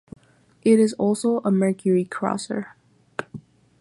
It 0.63 0.79
is 0.79 0.93
also 0.93 1.41
a 1.45 1.51
Mercury-crosser. 1.51 2.75